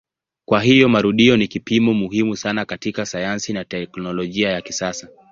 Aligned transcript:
Kwa 0.45 0.61
hiyo 0.61 0.89
marudio 0.89 1.37
ni 1.37 1.47
kipimo 1.47 1.93
muhimu 1.93 2.35
sana 2.37 2.65
katika 2.65 3.05
sayansi 3.05 3.53
na 3.53 3.65
teknolojia 3.65 4.49
ya 4.51 4.61
kisasa. 4.61 5.07